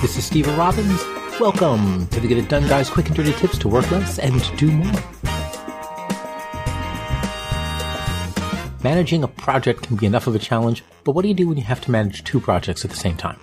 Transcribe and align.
This 0.00 0.16
is 0.16 0.30
Stever 0.30 0.56
Robbins. 0.56 1.04
Welcome 1.38 2.06
to 2.06 2.20
the 2.20 2.26
Get 2.26 2.38
It 2.38 2.48
Done 2.48 2.66
Guys 2.66 2.88
quick 2.88 3.08
and 3.08 3.14
dirty 3.14 3.34
tips 3.34 3.58
to 3.58 3.68
work 3.68 3.90
less 3.90 4.18
and 4.18 4.40
do 4.56 4.72
more. 4.72 5.02
Managing 8.82 9.24
a 9.24 9.28
project 9.28 9.82
can 9.82 9.96
be 9.96 10.06
enough 10.06 10.26
of 10.26 10.34
a 10.34 10.38
challenge, 10.38 10.84
but 11.04 11.12
what 11.12 11.20
do 11.20 11.28
you 11.28 11.34
do 11.34 11.46
when 11.46 11.58
you 11.58 11.64
have 11.64 11.82
to 11.82 11.90
manage 11.90 12.24
two 12.24 12.40
projects 12.40 12.82
at 12.82 12.90
the 12.90 12.96
same 12.96 13.18
time? 13.18 13.38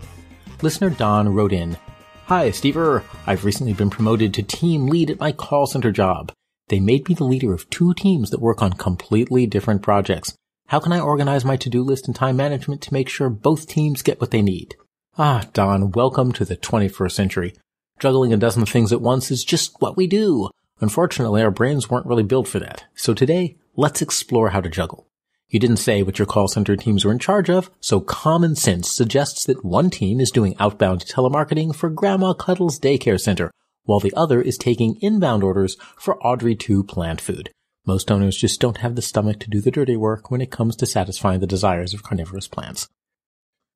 Listener 0.63 0.89
Don 0.89 1.29
wrote 1.29 1.53
in, 1.53 1.77
Hi, 2.25 2.49
Stever. 2.49 3.03
I've 3.27 3.45
recently 3.45 3.73
been 3.73 3.91
promoted 3.91 4.33
to 4.33 4.41
team 4.41 4.87
lead 4.87 5.11
at 5.11 5.19
my 5.19 5.31
call 5.31 5.67
center 5.67 5.91
job. 5.91 6.31
They 6.69 6.79
made 6.79 7.07
me 7.07 7.13
the 7.13 7.23
leader 7.23 7.53
of 7.53 7.69
two 7.69 7.93
teams 7.93 8.31
that 8.31 8.41
work 8.41 8.63
on 8.63 8.73
completely 8.73 9.45
different 9.45 9.83
projects. 9.83 10.33
How 10.69 10.79
can 10.79 10.91
I 10.91 10.99
organize 10.99 11.45
my 11.45 11.55
to-do 11.55 11.83
list 11.83 12.07
and 12.07 12.15
time 12.15 12.35
management 12.35 12.81
to 12.81 12.93
make 12.93 13.09
sure 13.09 13.29
both 13.29 13.67
teams 13.67 14.01
get 14.01 14.19
what 14.19 14.31
they 14.31 14.41
need? 14.41 14.75
Ah, 15.19 15.47
Don, 15.53 15.89
welcome 15.93 16.31
to 16.33 16.45
the 16.45 16.55
21st 16.55 17.11
century. 17.11 17.55
Juggling 17.97 18.33
a 18.33 18.37
dozen 18.37 18.67
things 18.67 18.93
at 18.93 19.01
once 19.01 19.31
is 19.31 19.43
just 19.43 19.75
what 19.79 19.97
we 19.97 20.05
do. 20.05 20.51
Unfortunately, 20.79 21.41
our 21.41 21.49
brains 21.49 21.89
weren't 21.89 22.05
really 22.05 22.21
built 22.21 22.47
for 22.47 22.59
that. 22.59 22.83
So 22.93 23.15
today, 23.15 23.57
let's 23.75 23.99
explore 23.99 24.51
how 24.51 24.61
to 24.61 24.69
juggle. 24.69 25.07
You 25.49 25.59
didn't 25.59 25.77
say 25.77 26.03
what 26.03 26.19
your 26.19 26.27
call 26.27 26.47
center 26.47 26.75
teams 26.75 27.03
were 27.03 27.11
in 27.11 27.17
charge 27.17 27.49
of, 27.49 27.71
so 27.79 27.99
common 27.99 28.55
sense 28.55 28.91
suggests 28.91 29.43
that 29.45 29.65
one 29.65 29.89
team 29.89 30.19
is 30.19 30.29
doing 30.29 30.55
outbound 30.59 31.03
telemarketing 31.05 31.75
for 31.75 31.89
Grandma 31.89 32.33
Cuddles 32.33 32.79
Daycare 32.79 33.19
Center, 33.19 33.49
while 33.85 33.99
the 33.99 34.13
other 34.15 34.39
is 34.39 34.55
taking 34.55 34.99
inbound 35.01 35.41
orders 35.41 35.77
for 35.97 36.23
Audrey 36.23 36.53
2 36.53 36.83
plant 36.83 37.21
food. 37.21 37.49
Most 37.87 38.11
owners 38.11 38.37
just 38.37 38.61
don't 38.61 38.77
have 38.77 38.93
the 38.93 39.01
stomach 39.01 39.39
to 39.39 39.49
do 39.49 39.61
the 39.61 39.71
dirty 39.71 39.97
work 39.97 40.29
when 40.29 40.41
it 40.41 40.51
comes 40.51 40.75
to 40.75 40.85
satisfying 40.85 41.39
the 41.39 41.47
desires 41.47 41.95
of 41.95 42.03
carnivorous 42.03 42.47
plants. 42.47 42.87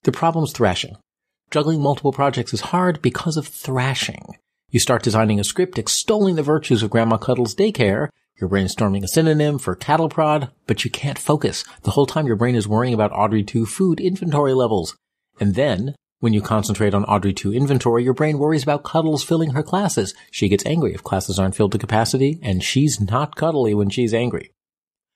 The 0.03 0.11
problem's 0.11 0.51
thrashing. 0.51 0.97
Juggling 1.51 1.81
multiple 1.81 2.13
projects 2.13 2.53
is 2.53 2.61
hard 2.61 3.01
because 3.01 3.35
of 3.35 3.45
thrashing. 3.45 4.37
You 4.69 4.79
start 4.79 5.03
designing 5.03 5.37
a 5.37 5.43
script 5.43 5.77
extolling 5.77 6.35
the 6.35 6.43
virtues 6.43 6.81
of 6.81 6.89
Grandma 6.89 7.17
Cuddles 7.17 7.53
Daycare, 7.53 8.07
you're 8.39 8.49
brainstorming 8.49 9.03
a 9.03 9.07
synonym 9.07 9.59
for 9.59 9.75
cattle 9.75 10.07
prod, 10.07 10.49
but 10.65 10.85
you 10.85 10.89
can't 10.89 11.19
focus. 11.19 11.65
The 11.83 11.91
whole 11.91 12.05
time 12.05 12.25
your 12.25 12.37
brain 12.37 12.55
is 12.55 12.69
worrying 12.69 12.93
about 12.93 13.11
Audrey 13.11 13.43
2 13.43 13.65
food 13.65 13.99
inventory 13.99 14.53
levels. 14.53 14.95
And 15.41 15.53
then, 15.53 15.93
when 16.21 16.31
you 16.31 16.41
concentrate 16.41 16.93
on 16.93 17.03
Audrey 17.03 17.33
2 17.33 17.53
inventory, 17.53 18.03
your 18.03 18.13
brain 18.13 18.39
worries 18.39 18.63
about 18.63 18.85
Cuddles 18.85 19.23
filling 19.23 19.51
her 19.51 19.61
classes. 19.61 20.15
She 20.31 20.47
gets 20.47 20.65
angry 20.65 20.93
if 20.93 21.03
classes 21.03 21.37
aren't 21.37 21.55
filled 21.55 21.73
to 21.73 21.77
capacity, 21.77 22.39
and 22.41 22.63
she's 22.63 23.01
not 23.01 23.35
cuddly 23.35 23.75
when 23.75 23.89
she's 23.89 24.13
angry. 24.13 24.51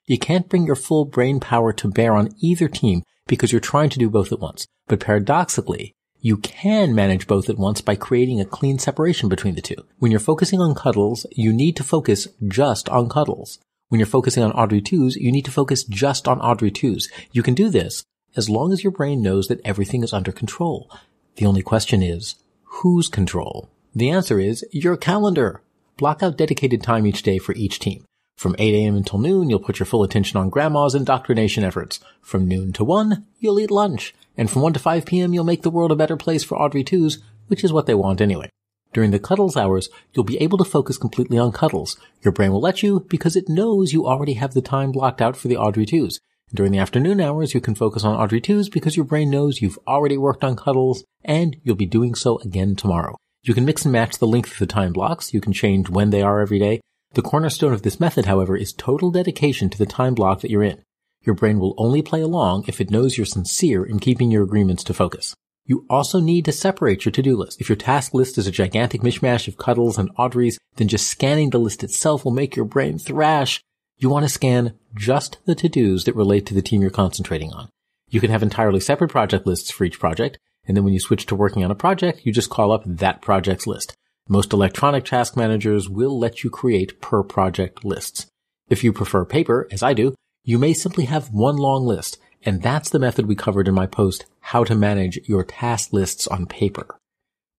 You 0.06 0.20
can't 0.20 0.50
bring 0.50 0.66
your 0.66 0.76
full 0.76 1.06
brain 1.06 1.40
power 1.40 1.72
to 1.74 1.88
bear 1.88 2.14
on 2.14 2.36
either 2.42 2.68
team 2.68 3.04
because 3.26 3.52
you're 3.54 3.62
trying 3.62 3.90
to 3.90 4.00
do 4.00 4.10
both 4.10 4.32
at 4.34 4.40
once. 4.40 4.68
But 4.88 5.00
paradoxically, 5.00 5.95
you 6.26 6.38
can 6.38 6.96
manage 6.96 7.28
both 7.28 7.52
at 7.52 7.60
once 7.60 7.82
by 7.82 7.94
creating 7.94 8.42
a 8.42 8.46
clean 8.46 8.80
separation 8.80 9.30
between 9.30 9.54
the 9.54 9.62
two. 9.62 9.76
When 10.00 10.10
you're 10.10 10.20
focusing 10.20 10.60
on 10.60 10.74
cuddles, 10.74 11.28
you 11.30 11.54
need 11.54 11.76
to 11.76 11.84
focus 11.84 12.28
just 12.48 12.90
on 12.90 13.10
cuddles. 13.10 13.60
When 13.90 14.00
you're 14.00 14.08
focusing 14.08 14.42
on 14.42 14.52
Audrey 14.54 14.82
2s, 14.82 15.18
you 15.18 15.32
need 15.32 15.46
to 15.46 15.52
focus 15.52 15.84
just 15.84 16.28
on 16.28 16.42
Audrey 16.42 16.72
2s. 16.72 17.12
You 17.32 17.44
can 17.44 17.54
do 17.54 17.70
this 17.70 18.04
as 18.36 18.50
long 18.50 18.74
as 18.74 18.84
your 18.84 18.90
brain 18.90 19.22
knows 19.22 19.50
that 19.50 19.62
everything 19.64 20.04
is 20.04 20.14
under 20.14 20.32
control. 20.32 20.90
The 21.36 21.46
only 21.46 21.62
question 21.62 22.02
is, 22.02 22.34
whose 22.82 23.08
control? 23.08 23.70
The 23.94 24.10
answer 24.10 24.40
is 24.40 24.66
your 24.72 24.98
calendar. 24.98 25.62
Block 25.96 26.24
out 26.24 26.38
dedicated 26.38 26.82
time 26.82 27.06
each 27.06 27.22
day 27.22 27.38
for 27.38 27.54
each 27.54 27.78
team. 27.78 28.04
From 28.36 28.56
8 28.60 28.74
a.m. 28.74 28.96
until 28.98 29.20
noon, 29.20 29.50
you'll 29.50 29.60
put 29.60 29.80
your 29.80 29.86
full 29.86 30.04
attention 30.04 30.38
on 30.38 30.50
grandma's 30.50 30.94
indoctrination 30.94 31.64
efforts. 31.64 32.00
From 32.22 32.48
noon 32.48 32.74
to 32.74 32.84
1, 32.84 33.26
you'll 33.40 33.60
eat 33.60 33.72
lunch 33.72 34.14
and 34.38 34.50
from 34.50 34.62
1 34.62 34.74
to 34.74 34.80
5 34.80 35.06
p.m. 35.06 35.34
you'll 35.34 35.44
make 35.44 35.62
the 35.62 35.70
world 35.70 35.92
a 35.92 35.96
better 35.96 36.18
place 36.18 36.44
for 36.44 36.58
Audrey 36.58 36.84
2s, 36.84 37.20
which 37.48 37.64
is 37.64 37.72
what 37.72 37.86
they 37.86 37.96
want 37.96 38.20
anyway. 38.22 38.50
During 38.94 39.12
the 39.12 39.20
cuddles 39.20 39.58
hours, 39.58 39.90
you'll 40.14 40.26
be 40.26 40.42
able 40.42 40.58
to 40.58 40.64
focus 40.64 40.98
completely 40.98 41.38
on 41.38 41.52
cuddles. 41.52 41.98
Your 42.24 42.32
brain 42.32 42.52
will 42.52 42.62
let 42.62 42.84
you 42.84 43.06
because 43.10 43.36
it 43.36 43.50
knows 43.50 43.94
you 43.94 44.06
already 44.06 44.34
have 44.34 44.54
the 44.54 44.62
time 44.62 44.92
blocked 44.92 45.22
out 45.22 45.36
for 45.36 45.48
the 45.48 45.58
Audrey 45.58 45.86
2s. 45.86 46.20
During 46.54 46.72
the 46.72 46.80
afternoon 46.80 47.20
hours, 47.20 47.54
you 47.54 47.60
can 47.60 47.76
focus 47.76 48.04
on 48.04 48.16
Audrey 48.16 48.40
2s 48.40 48.72
because 48.72 48.96
your 48.96 49.06
brain 49.06 49.30
knows 49.30 49.62
you've 49.62 49.80
already 49.88 50.18
worked 50.18 50.44
on 50.44 50.56
cuddles 50.56 51.04
and 51.24 51.58
you'll 51.64 51.76
be 51.76 51.86
doing 51.86 52.16
so 52.16 52.38
again 52.40 52.76
tomorrow. 52.76 53.16
You 53.44 53.54
can 53.54 53.66
mix 53.66 53.84
and 53.84 53.92
match 53.92 54.18
the 54.18 54.28
length 54.28 54.54
of 54.54 54.60
the 54.60 54.66
time 54.66 54.94
blocks. 54.94 55.34
You 55.34 55.42
can 55.42 55.54
change 55.54 55.90
when 55.90 56.12
they 56.12 56.22
are 56.22 56.40
every 56.40 56.60
day. 56.60 56.82
The 57.16 57.22
cornerstone 57.22 57.72
of 57.72 57.84
this 57.84 57.98
method, 57.98 58.26
however, 58.26 58.58
is 58.58 58.74
total 58.74 59.10
dedication 59.10 59.70
to 59.70 59.78
the 59.78 59.86
time 59.86 60.16
block 60.16 60.42
that 60.42 60.52
you're 60.52 60.62
in. 60.62 60.82
Your 61.22 61.34
brain 61.34 61.60
will 61.60 61.74
only 61.78 62.02
play 62.02 62.20
along 62.20 62.66
if 62.68 62.82
it 62.82 62.92
knows 62.92 63.18
you're 63.18 63.26
sincere 63.26 63.86
in 63.86 64.00
keeping 64.00 64.32
your 64.32 64.44
agreements 64.44 64.84
to 64.84 64.94
focus. 64.94 65.34
You 65.64 65.86
also 65.90 66.20
need 66.20 66.44
to 66.44 66.52
separate 66.52 67.06
your 67.06 67.14
to-do 67.14 67.38
list. 67.38 67.62
If 67.62 67.70
your 67.70 67.78
task 67.78 68.14
list 68.14 68.38
is 68.38 68.48
a 68.48 68.52
gigantic 68.52 69.00
mishmash 69.00 69.48
of 69.48 69.58
cuddles 69.58 69.98
and 69.98 70.14
Audreys, 70.18 70.58
then 70.76 70.90
just 70.90 71.08
scanning 71.08 71.52
the 71.52 71.58
list 71.58 71.86
itself 71.86 72.26
will 72.26 72.34
make 72.34 72.58
your 72.58 72.66
brain 72.66 73.00
thrash. 73.00 73.62
You 73.98 74.10
want 74.10 74.26
to 74.26 74.30
scan 74.30 74.78
just 74.94 75.38
the 75.46 75.56
to-dos 75.56 76.04
that 76.04 76.18
relate 76.18 76.46
to 76.48 76.54
the 76.54 76.62
team 76.62 76.82
you're 76.82 76.92
concentrating 76.92 77.54
on. 77.54 77.70
You 78.10 78.20
can 78.20 78.30
have 78.30 78.44
entirely 78.44 78.82
separate 78.82 79.10
project 79.10 79.48
lists 79.48 79.72
for 79.72 79.86
each 79.86 80.02
project, 80.02 80.38
and 80.68 80.76
then 80.76 80.84
when 80.84 80.94
you 80.94 81.00
switch 81.00 81.26
to 81.28 81.36
working 81.36 81.64
on 81.64 81.72
a 81.72 81.76
project, 81.76 82.26
you 82.26 82.34
just 82.34 82.50
call 82.50 82.74
up 82.74 82.84
that 82.86 83.22
project's 83.22 83.66
list. 83.66 83.96
Most 84.28 84.54
electronic 84.54 85.06
task 85.06 85.38
managers 85.38 85.88
will 85.88 86.18
let 86.18 86.44
you 86.44 86.50
create 86.50 87.00
per 87.00 87.22
project 87.22 87.86
lists. 87.86 88.26
If 88.70 88.84
you 88.84 88.92
prefer 88.92 89.24
paper, 89.24 89.68
as 89.72 89.84
I 89.84 89.94
do, 89.94 90.16
you 90.44 90.58
may 90.58 90.74
simply 90.74 91.06
have 91.06 91.30
one 91.30 91.58
long 91.58 91.86
list, 91.86 92.18
and 92.44 92.64
that's 92.64 92.90
the 92.90 92.98
method 92.98 93.28
we 93.28 93.36
covered 93.36 93.68
in 93.68 93.76
my 93.76 93.86
post, 93.86 94.26
How 94.40 94.64
to 94.64 94.74
Manage 94.74 95.20
Your 95.26 95.44
Task 95.44 95.94
Lists 95.94 96.26
on 96.26 96.48
Paper. 96.48 96.98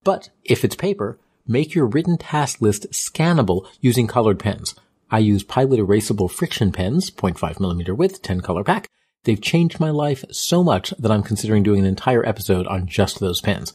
But 0.03 0.31
if 0.43 0.65
it's 0.65 0.75
paper, 0.75 1.21
make 1.47 1.73
your 1.73 1.87
written 1.87 2.19
task 2.19 2.61
list 2.61 2.91
scannable 2.91 3.69
using 3.81 4.09
colored 4.09 4.41
pens. 4.41 4.75
I 5.09 5.21
use 5.21 5.45
Pilot 5.45 5.79
erasable 5.79 6.29
friction 6.29 6.73
pens, 6.73 7.13
0.5 7.13 7.61
millimeter 7.61 7.95
width, 7.95 8.23
10 8.23 8.41
color 8.41 8.65
pack. 8.65 8.89
They've 9.23 9.41
changed 9.41 9.79
my 9.79 9.91
life 9.91 10.25
so 10.33 10.65
much 10.65 10.91
that 10.99 11.13
I'm 11.13 11.23
considering 11.23 11.63
doing 11.63 11.79
an 11.79 11.87
entire 11.87 12.27
episode 12.27 12.67
on 12.67 12.89
just 12.89 13.21
those 13.21 13.41
pens. 13.41 13.73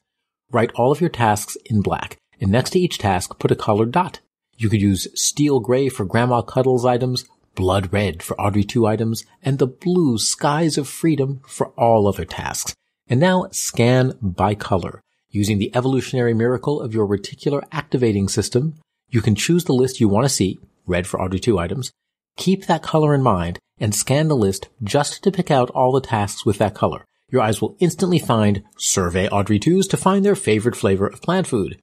Write 0.52 0.72
all 0.76 0.92
of 0.92 1.00
your 1.00 1.10
tasks 1.10 1.56
in 1.66 1.82
black, 1.82 2.18
and 2.42 2.52
next 2.52 2.72
to 2.72 2.80
each 2.80 2.98
task, 2.98 3.40
put 3.40 3.52
a 3.52 3.56
colored 3.56 3.92
dot. 3.92 4.20
You 4.58 4.70
could 4.70 4.82
use 4.82 5.08
steel 5.16 5.60
gray 5.60 5.88
for 5.88 6.04
Grandma 6.06 6.42
Cuddles 6.42 6.86
items, 6.86 7.26
blood 7.56 7.94
red 7.94 8.22
for 8.22 8.40
Audrey 8.40 8.64
2 8.64 8.86
items, 8.86 9.24
and 9.42 9.60
the 9.60 9.68
blue 9.68 10.18
skies 10.18 10.78
of 10.78 10.88
freedom 10.88 11.42
for 11.48 11.68
all 11.78 12.08
other 12.08 12.26
tasks. 12.26 12.76
And 13.08 13.20
now 13.20 13.48
scan 13.52 14.18
by 14.22 14.56
color. 14.56 15.02
Using 15.30 15.60
the 15.60 15.74
evolutionary 15.76 16.34
miracle 16.34 16.82
of 16.82 16.94
your 16.94 17.08
reticular 17.08 17.64
activating 17.72 18.28
system, 18.28 18.76
you 19.10 19.22
can 19.22 19.36
choose 19.36 19.64
the 19.64 19.74
list 19.74 20.00
you 20.00 20.10
want 20.10 20.26
to 20.26 20.30
see, 20.30 20.60
red 20.86 21.08
for 21.08 21.22
Audrey 21.22 21.40
2 21.40 21.58
items, 21.58 21.92
keep 22.38 22.66
that 22.66 22.84
color 22.84 23.14
in 23.14 23.22
mind, 23.22 23.60
and 23.80 23.96
scan 23.96 24.28
the 24.28 24.36
list 24.36 24.70
just 24.84 25.24
to 25.24 25.32
pick 25.32 25.50
out 25.50 25.70
all 25.72 25.92
the 25.92 26.02
tasks 26.02 26.46
with 26.46 26.58
that 26.58 26.76
color. 26.76 27.06
Your 27.30 27.42
eyes 27.42 27.62
will 27.62 27.78
instantly 27.80 28.20
find 28.20 28.64
survey 28.78 29.28
Audrey 29.30 29.60
2s 29.60 29.90
to 29.90 29.98
find 29.98 30.24
their 30.24 30.36
favorite 30.36 30.76
flavor 30.76 31.08
of 31.08 31.22
plant 31.22 31.48
food. 31.48 31.80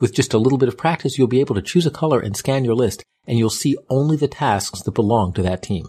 With 0.00 0.14
just 0.14 0.32
a 0.32 0.38
little 0.38 0.58
bit 0.58 0.68
of 0.68 0.78
practice, 0.78 1.18
you'll 1.18 1.28
be 1.28 1.40
able 1.40 1.54
to 1.54 1.62
choose 1.62 1.86
a 1.86 1.90
color 1.90 2.18
and 2.18 2.36
scan 2.36 2.64
your 2.64 2.74
list, 2.74 3.04
and 3.26 3.38
you'll 3.38 3.50
see 3.50 3.76
only 3.90 4.16
the 4.16 4.28
tasks 4.28 4.82
that 4.82 4.92
belong 4.92 5.34
to 5.34 5.42
that 5.42 5.62
team. 5.62 5.86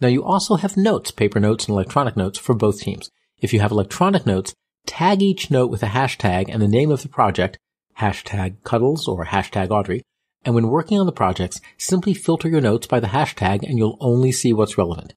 Now 0.00 0.08
you 0.08 0.22
also 0.22 0.56
have 0.56 0.76
notes, 0.76 1.10
paper 1.10 1.40
notes 1.40 1.64
and 1.64 1.72
electronic 1.72 2.16
notes 2.16 2.38
for 2.38 2.54
both 2.54 2.80
teams. 2.80 3.10
If 3.38 3.54
you 3.54 3.60
have 3.60 3.70
electronic 3.70 4.26
notes, 4.26 4.52
tag 4.86 5.22
each 5.22 5.50
note 5.50 5.70
with 5.70 5.82
a 5.82 5.86
hashtag 5.86 6.50
and 6.50 6.60
the 6.60 6.68
name 6.68 6.90
of 6.90 7.02
the 7.02 7.08
project, 7.08 7.58
hashtag 7.98 8.62
Cuddles 8.62 9.08
or 9.08 9.24
hashtag 9.24 9.70
Audrey, 9.70 10.02
and 10.44 10.54
when 10.54 10.68
working 10.68 11.00
on 11.00 11.06
the 11.06 11.12
projects, 11.12 11.60
simply 11.78 12.12
filter 12.12 12.48
your 12.48 12.60
notes 12.60 12.86
by 12.86 13.00
the 13.00 13.08
hashtag 13.08 13.62
and 13.62 13.78
you'll 13.78 13.96
only 14.00 14.30
see 14.30 14.52
what's 14.52 14.76
relevant. 14.76 15.14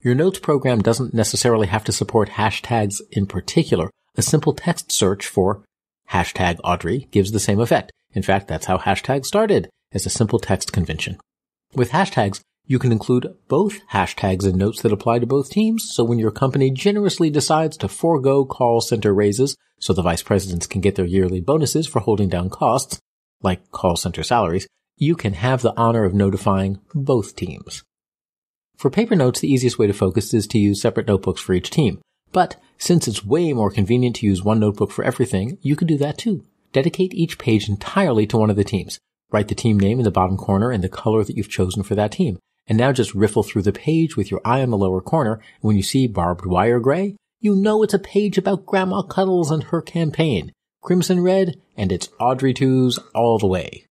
Your 0.00 0.14
notes 0.14 0.38
program 0.38 0.80
doesn't 0.80 1.14
necessarily 1.14 1.66
have 1.66 1.84
to 1.84 1.92
support 1.92 2.30
hashtags 2.30 3.00
in 3.10 3.26
particular. 3.26 3.90
A 4.16 4.22
simple 4.22 4.54
text 4.54 4.90
search 4.90 5.26
for 5.26 5.62
Hashtag 6.10 6.58
Audrey 6.64 7.08
gives 7.10 7.32
the 7.32 7.40
same 7.40 7.60
effect. 7.60 7.92
In 8.12 8.22
fact, 8.22 8.48
that's 8.48 8.66
how 8.66 8.78
hashtags 8.78 9.26
started, 9.26 9.70
as 9.92 10.06
a 10.06 10.10
simple 10.10 10.38
text 10.38 10.72
convention. 10.72 11.18
With 11.74 11.90
hashtags, 11.90 12.40
you 12.66 12.78
can 12.78 12.92
include 12.92 13.34
both 13.48 13.80
hashtags 13.88 14.44
and 14.44 14.56
notes 14.56 14.82
that 14.82 14.92
apply 14.92 15.18
to 15.18 15.26
both 15.26 15.50
teams, 15.50 15.90
so 15.90 16.04
when 16.04 16.18
your 16.18 16.30
company 16.30 16.70
generously 16.70 17.30
decides 17.30 17.76
to 17.78 17.88
forego 17.88 18.44
call 18.44 18.80
center 18.80 19.12
raises 19.12 19.56
so 19.80 19.92
the 19.92 20.02
vice 20.02 20.22
presidents 20.22 20.66
can 20.66 20.80
get 20.80 20.94
their 20.94 21.04
yearly 21.04 21.40
bonuses 21.40 21.86
for 21.86 22.00
holding 22.00 22.28
down 22.28 22.50
costs, 22.50 23.00
like 23.42 23.70
call 23.72 23.96
center 23.96 24.22
salaries, 24.22 24.68
you 24.96 25.16
can 25.16 25.32
have 25.32 25.62
the 25.62 25.74
honor 25.76 26.04
of 26.04 26.14
notifying 26.14 26.78
both 26.94 27.34
teams. 27.34 27.82
For 28.76 28.90
paper 28.90 29.16
notes, 29.16 29.40
the 29.40 29.52
easiest 29.52 29.78
way 29.78 29.86
to 29.86 29.92
focus 29.92 30.32
is 30.32 30.46
to 30.48 30.58
use 30.58 30.80
separate 30.80 31.06
notebooks 31.06 31.40
for 31.40 31.54
each 31.54 31.70
team. 31.70 32.00
But 32.32 32.56
since 32.78 33.06
it's 33.06 33.24
way 33.24 33.52
more 33.52 33.70
convenient 33.70 34.16
to 34.16 34.26
use 34.26 34.42
one 34.42 34.58
notebook 34.58 34.90
for 34.90 35.04
everything, 35.04 35.58
you 35.62 35.76
could 35.76 35.88
do 35.88 35.98
that 35.98 36.18
too. 36.18 36.44
Dedicate 36.72 37.14
each 37.14 37.38
page 37.38 37.68
entirely 37.68 38.26
to 38.26 38.38
one 38.38 38.50
of 38.50 38.56
the 38.56 38.64
teams. 38.64 38.98
Write 39.30 39.48
the 39.48 39.54
team 39.54 39.78
name 39.78 39.98
in 39.98 40.04
the 40.04 40.10
bottom 40.10 40.36
corner 40.36 40.70
and 40.70 40.82
the 40.82 40.88
color 40.88 41.22
that 41.22 41.36
you've 41.36 41.48
chosen 41.48 41.82
for 41.82 41.94
that 41.94 42.12
team. 42.12 42.38
And 42.66 42.78
now 42.78 42.92
just 42.92 43.14
riffle 43.14 43.42
through 43.42 43.62
the 43.62 43.72
page 43.72 44.16
with 44.16 44.30
your 44.30 44.40
eye 44.44 44.62
on 44.62 44.70
the 44.70 44.78
lower 44.78 45.00
corner. 45.00 45.34
And 45.34 45.62
when 45.62 45.76
you 45.76 45.82
see 45.82 46.06
barbed 46.06 46.46
wire 46.46 46.80
gray, 46.80 47.16
you 47.40 47.54
know 47.54 47.82
it's 47.82 47.94
a 47.94 47.98
page 47.98 48.38
about 48.38 48.66
Grandma 48.66 49.02
Cuddles 49.02 49.50
and 49.50 49.64
her 49.64 49.82
campaign. 49.82 50.52
Crimson 50.80 51.20
Red, 51.22 51.60
and 51.76 51.92
it's 51.92 52.08
Audrey 52.18 52.54
2's 52.54 52.98
all 53.14 53.38
the 53.38 53.46
way. 53.46 53.86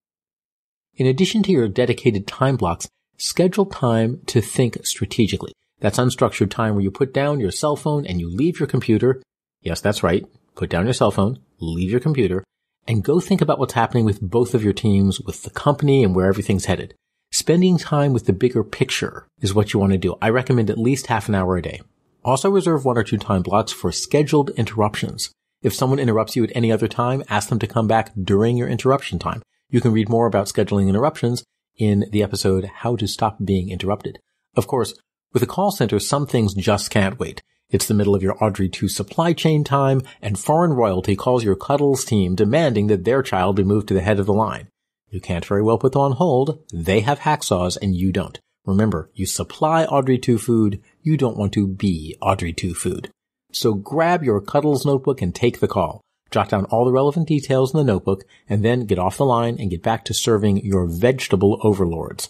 In 0.96 1.06
addition 1.08 1.44
to 1.44 1.52
your 1.52 1.68
dedicated 1.68 2.28
time 2.28 2.58
blocks, 2.58 2.88
schedule 3.18 3.66
time 3.66 4.22
to 4.28 4.42
think 4.42 4.86
strategically. 4.86 5.54
That's 5.81 5.98
unstructured 5.98 6.50
time 6.50 6.75
where 6.75 6.83
you 6.83 6.92
put 6.92 7.13
down 7.13 7.39
your 7.39 7.51
cell 7.51 7.75
phone 7.75 8.06
and 8.06 8.19
you 8.19 8.30
leave 8.30 8.60
your 8.60 8.68
computer. 8.68 9.22
Yes, 9.62 9.81
that's 9.81 10.04
right. 10.04 10.25
Put 10.56 10.69
down 10.69 10.86
your 10.86 10.94
cell 10.94 11.12
phone, 11.12 11.39
leave 11.60 11.92
your 11.92 12.00
computer, 12.00 12.44
and 12.88 13.04
go 13.04 13.19
think 13.19 13.42
about 13.42 13.60
what's 13.60 13.74
happening 13.74 14.06
with 14.06 14.22
both 14.22 14.54
of 14.54 14.63
your 14.63 14.74
teams, 14.74 15.19
with 15.19 15.44
the 15.44 15.50
company, 15.50 16.04
and 16.04 16.16
where 16.16 16.28
everything's 16.28 16.66
headed. 16.66 16.94
Spending 17.31 17.78
time 17.78 18.13
with 18.13 18.25
the 18.25 18.33
bigger 18.33 18.63
picture 18.63 19.25
is 19.39 19.54
what 19.54 19.74
you 19.74 19.80
want 19.80 19.94
to 19.94 19.98
do. 19.98 20.18
I 20.22 20.30
recommend 20.30 20.69
at 20.69 20.78
least 20.78 21.07
half 21.07 21.28
an 21.28 21.36
hour 21.36 21.57
a 21.57 21.62
day. 21.62 21.81
Also 22.24 22.50
reserve 22.50 22.86
one 22.86 22.98
or 22.98 23.04
two 23.04 23.18
time 23.18 23.42
blocks 23.42 23.72
for 23.72 23.92
scheduled 23.92 24.51
interruptions. 24.51 25.31
If 25.63 25.74
someone 25.74 26.00
interrupts 26.00 26.36
you 26.36 26.44
at 26.44 26.56
any 26.56 26.72
other 26.72 26.88
time, 26.88 27.24
ask 27.30 27.50
them 27.50 27.60
to 27.60 27.68
come 27.68 27.88
back 27.88 28.12
during 28.22 28.57
your 28.57 28.68
interruption 28.68 29.18
time. 29.18 29.42
You 29.69 29.80
can 29.80 29.94
read 29.94 30.10
more 30.10 30.27
about 30.27 30.48
scheduling 30.48 30.89
interruptions 30.89 31.44
in 31.77 32.06
the 32.12 32.22
episode 32.22 32.66
How 32.66 32.95
to 32.98 33.07
Stop 33.07 33.38
Being 33.44 33.69
Interrupted. 33.69 34.19
Of 34.56 34.68
course, 34.68 34.94
with 35.33 35.44
a 35.44 35.48
call 35.48 35.72
center, 35.72 36.00
some 36.00 36.28
things 36.28 36.54
just 36.54 36.89
can't 36.89 37.19
wait. 37.19 37.42
It's 37.69 37.86
the 37.86 37.94
middle 37.94 38.13
of 38.13 38.22
your 38.22 38.42
Audrey 38.44 38.68
2 38.68 38.89
supply 38.89 39.31
chain 39.31 39.63
time, 39.63 40.01
and 40.22 40.38
foreign 40.38 40.74
royalty 40.74 41.16
calls 41.16 41.44
your 41.44 41.56
Cuddles 41.56 42.04
team 42.04 42.36
demanding 42.36 42.88
that 42.88 43.06
their 43.06 43.24
child 43.24 43.56
be 43.56 43.63
moved 43.63 43.88
to 43.88 43.94
the 43.94 44.01
head 44.01 44.19
of 44.19 44.25
the 44.25 44.33
line. 44.33 44.68
You 45.10 45.22
can't 45.22 45.45
very 45.45 45.62
well 45.62 45.78
put 45.78 45.94
them 45.94 46.01
on 46.01 46.12
hold. 46.13 46.63
They 46.74 47.01
have 47.01 47.19
hacksaws 47.19 47.78
and 47.81 47.95
you 47.95 48.12
don't. 48.12 48.39
Remember, 48.66 49.10
you 49.13 49.25
supply 49.25 49.86
Audrey 49.86 50.19
2 50.19 50.38
food. 50.38 50.81
You 51.01 51.18
don't 51.18 51.38
want 51.38 51.54
to 51.54 51.68
be 51.68 52.16
Audrey 52.22 52.54
2 52.54 52.74
food. 52.74 53.10
So 53.54 53.74
grab 53.74 54.24
your 54.24 54.42
Cuddles 54.42 54.86
notebook 54.86 55.22
and 55.22 55.34
take 55.34 55.60
the 55.60 55.68
call. 55.68 56.01
Jot 56.30 56.50
down 56.50 56.66
all 56.66 56.86
the 56.86 56.92
relevant 56.92 57.27
details 57.27 57.74
in 57.74 57.77
the 57.77 57.84
notebook 57.84 58.24
and 58.48 58.63
then 58.63 58.86
get 58.86 59.00
off 59.00 59.18
the 59.18 59.25
line 59.25 59.57
and 59.60 59.69
get 59.69 59.84
back 59.84 60.06
to 60.06 60.13
serving 60.13 60.63
your 60.66 60.86
vegetable 60.86 61.60
overlords. 61.62 62.30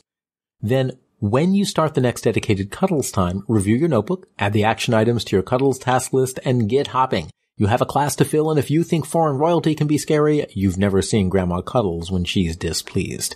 Then 0.60 0.94
when 1.22 1.54
you 1.54 1.66
start 1.66 1.94
the 1.94 2.02
next 2.02 2.24
dedicated 2.24 2.72
Cuddles 2.72 3.12
time, 3.12 3.44
review 3.48 3.76
your 3.76 3.88
notebook, 3.88 4.28
add 4.40 4.54
the 4.54 4.64
action 4.64 4.96
items 4.96 5.24
to 5.26 5.36
your 5.36 5.44
Cuddles 5.44 5.78
task 5.78 6.14
list, 6.14 6.40
and 6.44 6.68
get 6.68 6.88
hopping. 6.88 7.30
You 7.58 7.68
have 7.68 7.80
a 7.80 7.86
class 7.86 8.16
to 8.16 8.26
fill, 8.26 8.50
and 8.50 8.58
if 8.58 8.72
you 8.72 8.84
think 8.84 9.06
foreign 9.06 9.38
royalty 9.38 9.76
can 9.76 9.86
be 9.86 10.00
scary, 10.00 10.48
you've 10.50 10.80
never 10.80 11.00
seen 11.04 11.30
Grandma 11.30 11.62
Cuddles 11.62 12.10
when 12.10 12.24
she's 12.24 12.58
displeased. 12.58 13.36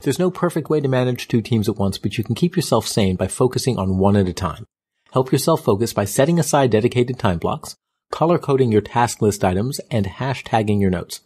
There's 0.00 0.18
no 0.18 0.30
perfect 0.30 0.68
way 0.68 0.82
to 0.82 0.88
manage 0.88 1.26
two 1.26 1.40
teams 1.40 1.70
at 1.70 1.78
once, 1.78 1.96
but 1.96 2.18
you 2.18 2.22
can 2.22 2.34
keep 2.34 2.54
yourself 2.54 2.86
sane 2.86 3.16
by 3.16 3.28
focusing 3.28 3.78
on 3.78 3.96
one 3.96 4.16
at 4.16 4.28
a 4.28 4.34
time. 4.34 4.66
Help 5.10 5.32
yourself 5.32 5.64
focus 5.64 5.94
by 5.94 6.04
setting 6.04 6.38
aside 6.38 6.70
dedicated 6.70 7.18
time 7.18 7.38
blocks, 7.38 7.76
color 8.12 8.36
coding 8.36 8.70
your 8.70 8.82
task 8.82 9.22
list 9.22 9.42
items, 9.42 9.80
and 9.90 10.04
hashtagging 10.04 10.82
your 10.82 10.90
notes. 10.90 11.22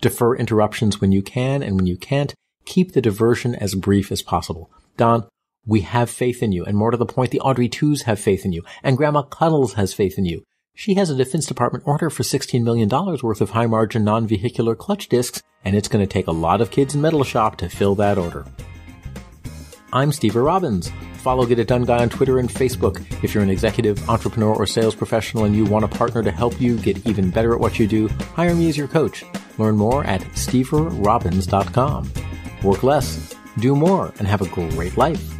Defer 0.00 0.34
interruptions 0.34 1.00
when 1.00 1.12
you 1.12 1.22
can, 1.22 1.62
and 1.62 1.76
when 1.76 1.86
you 1.86 1.96
can't, 1.96 2.34
keep 2.64 2.90
the 2.90 3.00
diversion 3.00 3.54
as 3.54 3.76
brief 3.76 4.10
as 4.10 4.20
possible. 4.20 4.68
Don, 4.98 5.26
we 5.64 5.82
have 5.82 6.10
faith 6.10 6.42
in 6.42 6.52
you, 6.52 6.64
and 6.64 6.76
more 6.76 6.90
to 6.90 6.96
the 6.96 7.06
point, 7.06 7.30
the 7.30 7.40
Audrey 7.40 7.68
twos 7.68 8.02
have 8.02 8.18
faith 8.18 8.44
in 8.44 8.52
you, 8.52 8.62
and 8.82 8.96
Grandma 8.96 9.22
Cuddles 9.22 9.74
has 9.74 9.94
faith 9.94 10.18
in 10.18 10.26
you. 10.26 10.42
She 10.74 10.94
has 10.94 11.08
a 11.08 11.16
Defense 11.16 11.46
Department 11.46 11.84
order 11.86 12.10
for 12.10 12.22
$16 12.22 12.62
million 12.62 12.88
worth 12.88 13.40
of 13.40 13.50
high 13.50 13.66
margin 13.66 14.04
non-vehicular 14.04 14.74
clutch 14.74 15.08
discs, 15.08 15.42
and 15.64 15.76
it's 15.76 15.88
going 15.88 16.04
to 16.04 16.12
take 16.12 16.26
a 16.26 16.32
lot 16.32 16.60
of 16.60 16.70
kids 16.70 16.94
in 16.94 17.00
Metal 17.00 17.24
Shop 17.24 17.56
to 17.56 17.68
fill 17.68 17.94
that 17.94 18.18
order. 18.18 18.44
I'm 19.92 20.10
Stever 20.10 20.44
Robbins. 20.44 20.90
Follow 21.14 21.46
Get 21.46 21.58
It 21.58 21.68
Done 21.68 21.84
Guy 21.84 22.02
on 22.02 22.08
Twitter 22.08 22.38
and 22.38 22.48
Facebook. 22.48 23.00
If 23.22 23.34
you're 23.34 23.42
an 23.42 23.50
executive, 23.50 24.08
entrepreneur, 24.08 24.54
or 24.54 24.66
sales 24.66 24.94
professional 24.94 25.44
and 25.44 25.54
you 25.54 25.64
want 25.64 25.84
a 25.84 25.88
partner 25.88 26.22
to 26.22 26.30
help 26.30 26.60
you 26.60 26.76
get 26.76 27.06
even 27.06 27.30
better 27.30 27.54
at 27.54 27.60
what 27.60 27.78
you 27.78 27.86
do, 27.86 28.08
hire 28.34 28.54
me 28.54 28.68
as 28.68 28.76
your 28.76 28.88
coach. 28.88 29.24
Learn 29.58 29.76
more 29.76 30.04
at 30.04 30.22
steverrobbins.com. 30.22 32.12
Work 32.62 32.82
less, 32.82 33.34
do 33.58 33.74
more, 33.74 34.12
and 34.18 34.26
have 34.26 34.40
a 34.40 34.48
great 34.48 34.96
life. 34.96 35.37